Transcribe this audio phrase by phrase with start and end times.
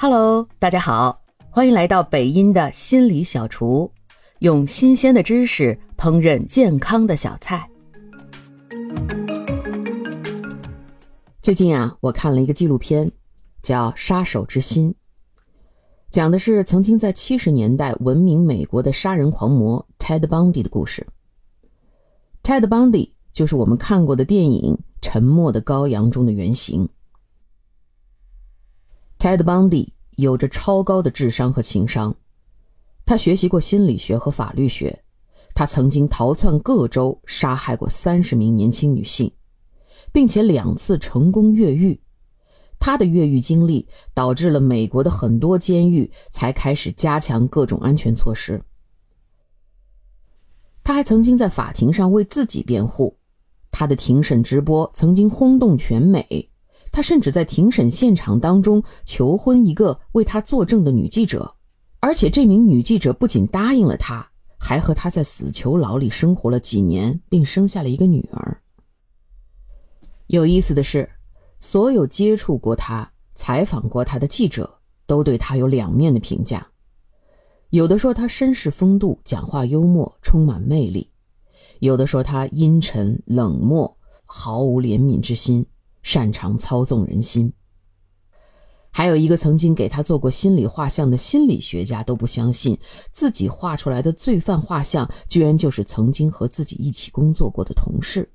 [0.00, 1.20] Hello，大家好，
[1.50, 3.90] 欢迎来到北音的心理小厨，
[4.38, 7.68] 用新鲜的知识烹饪健康的小菜。
[11.42, 13.10] 最近啊，我看了一个纪录片，
[13.60, 14.88] 叫《杀手之心》，
[16.10, 21.04] 讲的是曾经在七十年代闻名美国的杀人狂魔 Ted Bundy 的故事。
[22.44, 26.88] Ted Bundy 就是我们看过的电影《沉默的羔羊》中的原型。
[29.18, 32.14] Ted Bundy 有着超高的智商和情商，
[33.04, 34.96] 他学习过心理学和法律学，
[35.54, 39.30] 他曾经逃窜各州，杀害过三十名年轻女性，
[40.12, 42.00] 并且两次成功越狱。
[42.78, 48.62] 他的越狱经历导致了美国的很多监狱才开始加强各种安全措施。
[50.84, 53.18] 他还曾经在法庭上为自己辩护，
[53.72, 56.47] 他的庭审直播曾经轰动全美。
[56.98, 61.54] 他甚至在庭审现场当中求婚一个为他作证的女记者，
[62.00, 68.60] 而且这名女记者不仅答应了他，还和他在死囚牢里生活了几年，并生下了一个女儿。
[70.26, 71.08] 有意思的是，
[71.60, 74.68] 所有接触过他、采访过他的记者
[75.06, 76.66] 都对他有两面的评价，
[77.70, 81.08] 有的说他绅士风度、讲话幽默、充满魅力；
[81.78, 85.64] 有的说他阴沉冷漠、毫无怜悯之心。
[86.02, 87.52] 擅长操纵人心。
[88.90, 92.76] 还有一个曾经给他做过心理画像的心理学家都不相信
[93.12, 98.28] 自己画出来的罪犯画像，居然就是曾经和自己一起工作过的同事。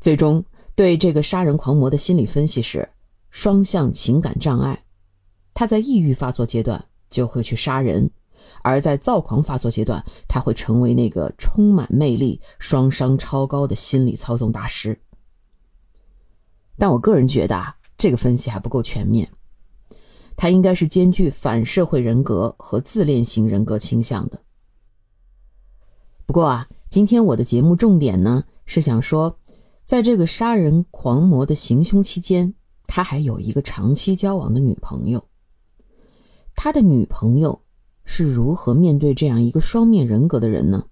[0.00, 0.42] 最终，
[0.76, 2.88] 对这个杀人狂魔的心理分析是
[3.30, 4.80] 双向情感障碍。
[5.52, 8.08] 他在抑郁发作阶段就会去杀人，
[8.62, 14.98] 而在躁狂发作阶段，他会成为那个充满魅力、双商超高的心理操纵大师。
[16.78, 19.28] 但我个人觉得啊，这个分析还不够全面。
[20.36, 24.40] 他应该是兼具反社会人格和自恋型人格倾向的。
[26.24, 29.36] 不过啊，今天我的节目重点呢是想说，
[29.84, 32.54] 在这个杀人狂魔的行凶期间，
[32.86, 35.24] 他还有一个长期交往的女朋友。
[36.54, 37.60] 他的女朋友
[38.04, 40.84] 是如何面对这样一个双面人格的人呢？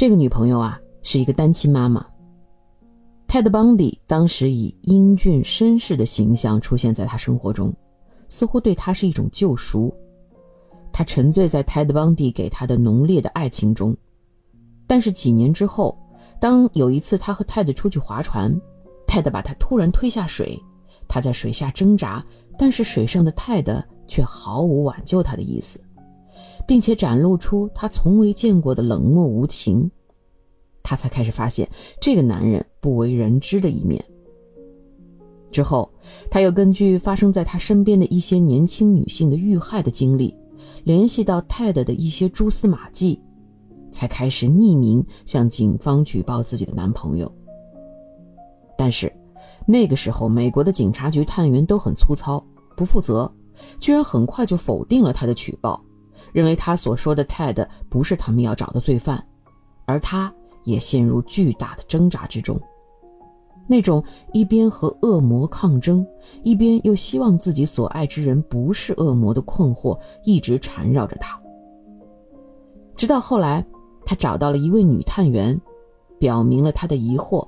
[0.00, 2.02] 这个女朋友啊，是一个单亲妈妈。
[3.28, 7.70] 泰德·邦迪当时以英俊绅士的形象出现在他生活中，
[8.26, 9.94] 似乎对他是一种救赎。
[10.90, 13.94] 他沉醉在泰德·邦迪给他的浓烈的爱情中。
[14.86, 15.94] 但是几年之后，
[16.40, 18.58] 当有一次他和泰德出去划船，
[19.06, 20.58] 泰德把他突然推下水，
[21.06, 22.24] 他在水下挣扎，
[22.58, 25.78] 但是水上的泰德却毫无挽救他的意思。
[26.66, 29.90] 并且展露出他从未见过的冷漠无情，
[30.82, 31.68] 他才开始发现
[32.00, 34.02] 这个男人不为人知的一面。
[35.50, 35.90] 之后，
[36.30, 40.32] 他又根据发生在他身边的一些年轻女性的遇害的经历，
[40.84, 43.20] 联系到泰德的一些蛛丝马迹，
[43.90, 47.30] 才开始匿名向警方举报自己的男朋友。
[48.78, 49.12] 但是，
[49.66, 52.40] 那个时候美国的警察局探员都很粗糙、
[52.76, 53.30] 不负责，
[53.80, 55.84] 居然很快就否定了他的举报。
[56.32, 59.24] 认为他所说的 Ted 不是他们要找的罪犯，
[59.86, 60.32] 而他
[60.64, 62.60] 也陷入巨大的挣扎之中。
[63.66, 64.02] 那种
[64.32, 66.04] 一边和恶魔抗争，
[66.42, 71.40] 一边又希望自己所爱之人不是恶魔的困惑，一直缠绕着他。
[72.96, 73.64] 直到后来，
[74.04, 75.58] 他找到了一位女探员，
[76.18, 77.46] 表明了他的疑惑。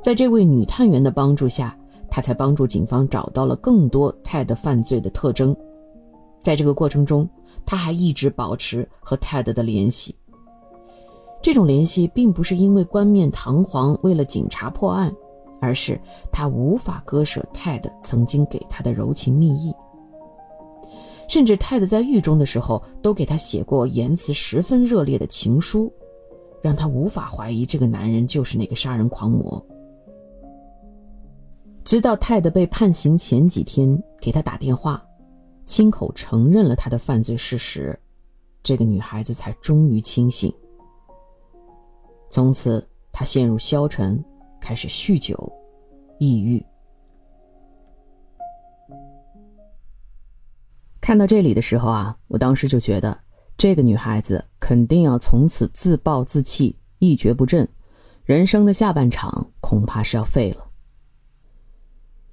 [0.00, 1.76] 在这位女探员的帮助下，
[2.10, 5.56] 他才帮助警方找到了更多 Ted 犯罪的特征。
[6.40, 7.28] 在这个过程中，
[7.66, 10.16] 他还一直保持和 Ted 的联系。
[11.42, 15.14] 这种联系并不是因为冠冕堂皇为了警察破案，
[15.60, 16.00] 而是
[16.32, 19.74] 他无法割舍 Ted 曾经给他的柔情蜜意。
[21.28, 25.92] 甚至 Ted 在狱中的时候都给他写过言辞十分热烈的情书，
[26.62, 29.64] 让他无法怀疑这个男人就是那个杀人狂魔。
[31.84, 35.05] 直到泰德被判刑前几天，给他打电话。
[35.66, 37.98] 亲口承认了他的犯罪事实，
[38.62, 40.52] 这个女孩子才终于清醒。
[42.30, 44.24] 从此，她陷入消沉，
[44.60, 45.52] 开始酗酒、
[46.20, 46.64] 抑郁。
[51.00, 53.18] 看到这里的时候啊，我当时就觉得，
[53.58, 57.68] 这个女孩子肯定要从此自暴自弃、一蹶不振，
[58.24, 60.64] 人生的下半场恐怕是要废了。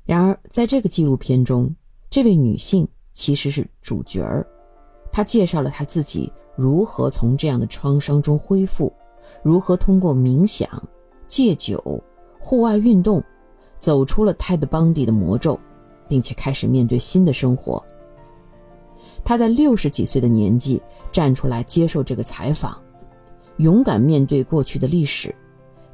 [0.05, 1.75] 然而，在这个纪录片中，
[2.11, 2.87] 这位女性。
[3.13, 4.45] 其实是主角儿，
[5.11, 8.91] 他介绍了他自己如何从这样的创伤中恢复，
[9.43, 10.67] 如何通过冥想、
[11.27, 12.03] 戒酒、
[12.39, 13.23] 户外运动，
[13.79, 15.59] 走出了泰德邦迪的魔咒，
[16.07, 17.81] 并且开始面对新的生活。
[19.23, 20.81] 他在六十几岁的年纪
[21.11, 22.77] 站出来接受这个采访，
[23.57, 25.33] 勇敢面对过去的历史，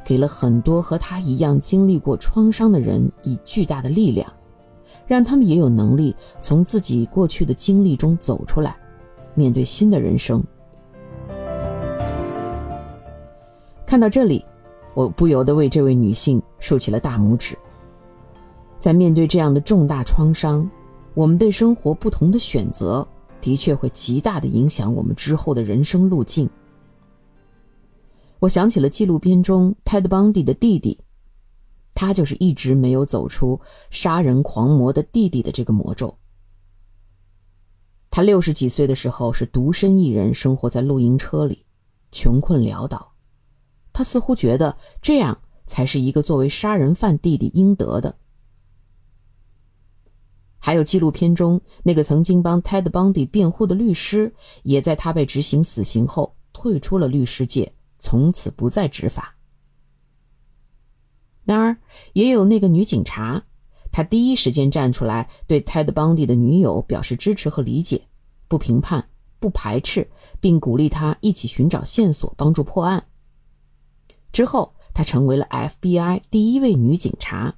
[0.06, 4.32] 给了很多和他一样经历过创伤的人以巨大的力量，
[5.10, 8.78] 让他们也有能力从自己过去的经历中走出来，
[9.34, 10.42] 面对新的人生。
[13.88, 14.46] 看到这里，
[14.94, 17.58] 我不由得为这位女性竖起了大拇指。
[18.78, 20.70] 在面对这样的重大创伤，
[21.16, 23.06] 我们对生活不同的选择，
[23.42, 26.48] 的确会极大的影响我们之后的人生路径。
[28.38, 30.96] 我想起了纪录片中泰德·邦迪的弟弟，
[32.00, 33.60] 他就是一直没有走出
[33.90, 36.18] 杀人狂魔的弟弟的这个魔咒。
[38.10, 41.66] 他六十几岁的时候是独身一人，生活在露营车里，
[42.10, 43.12] 穷困潦倒。
[43.92, 48.16] 他似乎觉得这样才是一个作为杀人犯弟弟应得的。
[50.58, 57.70] 还有纪录片中那个曾经帮泰德·邦迪辩护的律师，也在他被执行死刑后退出了律师界，
[58.00, 59.36] 从此不再执法。
[61.50, 61.76] 然而，
[62.14, 63.44] 也有那个女警察，
[63.92, 68.00] 她第一时间站出来对泰德·邦迪的女友表示支持和理解，
[68.48, 69.10] 不评判、
[69.40, 70.08] 不排斥，
[70.40, 73.04] 并鼓励他一起寻找线索，帮助破案。
[74.32, 77.56] 之后，她成为了 FBI 第一位女警察，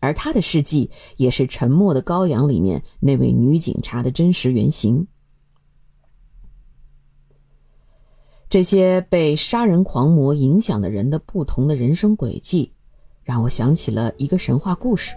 [0.00, 5.06] 而她的事迹也是《沉默的羔羊》里面那位女警察的真实原型。
[8.48, 12.72] 这些被杀人狂魔影响的人的不同的人生轨迹，
[13.28, 15.14] 让我想起了一个神话故事。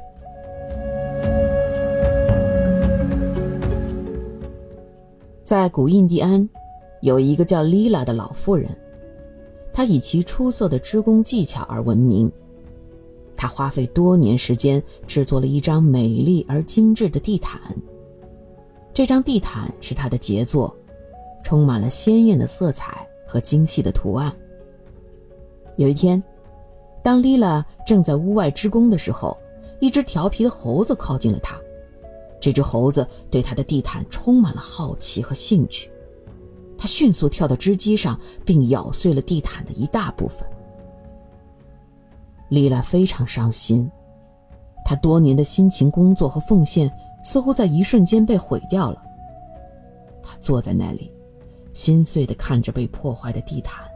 [5.46, 6.48] 在古印第安，
[7.00, 8.70] 有一个叫莉拉的老妇人。
[9.72, 12.30] 她以其出色的织工技巧而闻名。
[13.38, 17.62] 她花费多年时间制作了一张美丽而精致的地毯。
[18.94, 20.76] 这张地毯是她的杰作，
[21.46, 24.30] 充满了鲜艳的色彩和精细的图案。
[25.78, 26.22] 有一天，
[27.04, 29.36] 当丽拉正在屋外织工的时候，
[29.80, 31.60] 一只调皮的猴子靠近了她。
[32.40, 35.90] 这只猴子对她的地毯充满了好奇和兴趣。
[36.78, 40.48] 它迅速跳到织机上，并咬碎了地毯的一大部分。
[42.50, 43.90] 丽拉非常伤心，
[44.84, 46.92] 她多年的辛勤工作和奉献
[47.24, 49.02] 似乎在一瞬间被毁掉了。
[50.24, 51.12] 她坐在那里，
[51.74, 53.91] 心碎的看着被破坏的地毯。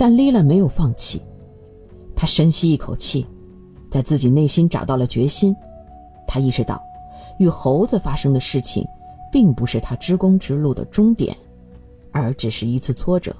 [0.00, 1.20] 但丽拉没有放弃，
[2.16, 3.26] 她深吸一口气，
[3.90, 5.54] 在自己内心找到了决心。
[6.26, 6.82] 她意识到，
[7.38, 8.82] 与猴子发生的事情。
[9.30, 11.36] 并不是她织工之路的终点，
[12.10, 13.36] 而只是一次挫折。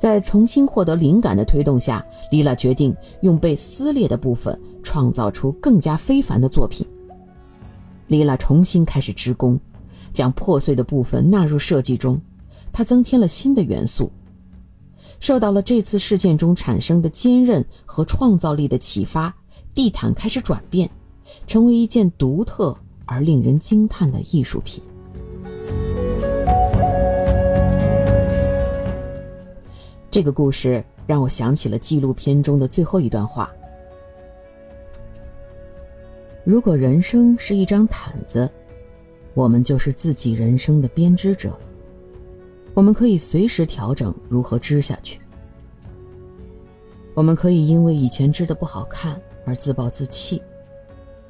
[0.00, 6.84] 在重新获得灵感的推动下，丽拉决定用被撕裂的部分创造出更加非凡的作品。
[8.08, 9.60] 丽拉重新开始织工，
[10.12, 12.20] 将破碎的部分纳入设计中，
[12.72, 14.10] 她增添了新的元素。
[15.20, 19.34] 受到了这次事件中产生的坚韧和创造力的启发，
[19.74, 20.90] 地毯开始转变，
[21.46, 22.76] 成为一件独特。
[23.10, 24.84] 而令人惊叹的艺术品。
[30.10, 33.50] 这个故事让我想起了纪录片中的最后一段话：
[36.44, 38.46] 如果人生是一张毯子，
[39.32, 41.58] 我们就是自己人生的编织者。
[42.78, 45.18] 我们可以随时调整如何织下去。
[47.12, 50.40] 我们可以因为以前织的不好看而自暴自弃。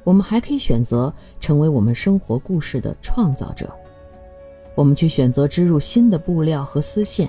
[0.03, 3.67] 我们还可以选择成为我们生活故事的创造者，
[4.75, 7.27] 我们去选择织入新的布料和丝线，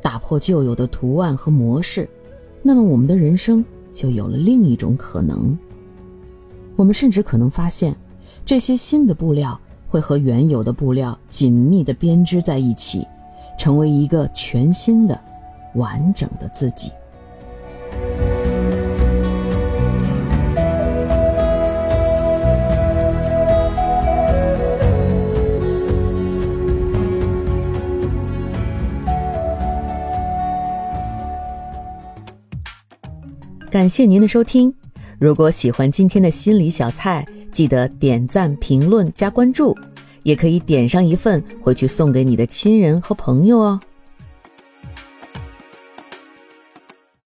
[0.00, 2.08] 打破旧有的图案和模式，
[2.62, 5.54] 那么我们的人生就有了另一种可能。
[6.74, 7.94] 我们甚至可能发现，
[8.46, 13.06] 这些新的布料会和原有的布料紧密地编织在一起，
[13.62, 15.16] 成为一个全新的、
[15.74, 16.90] 完整的自己。
[33.70, 34.74] 感谢您的收听，
[35.20, 39.72] 如果喜欢今天的心理小菜，记得点赞、评论、加关注，
[40.22, 43.80] 也可以点上一份回去送给你的亲人和朋友哦。